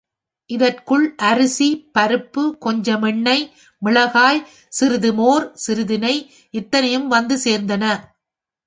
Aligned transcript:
இதற்குள் 0.49 1.15
அரிசி, 1.21 1.67
பருப்பு, 1.99 2.43
கொஞ்சம் 2.57 3.03
எண்ணெய், 3.03 3.45
மிளகாய், 3.81 4.41
சிறிது 4.69 5.13
மோர், 5.13 5.45
சிறிது 5.55 5.99
நெய் 5.99 6.21
இத்தனையும் 6.51 7.07
வந்து 7.07 7.37
சேர்ந்தன. 7.43 7.85